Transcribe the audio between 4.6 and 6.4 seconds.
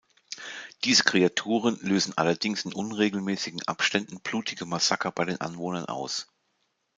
Massaker bei den Anwohnern aus.